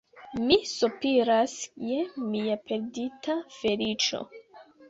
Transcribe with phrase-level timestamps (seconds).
[0.45, 1.53] Mi sopiras
[1.91, 1.99] je
[2.31, 4.25] mia perdita feliĉo.